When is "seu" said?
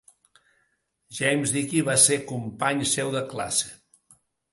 2.93-3.13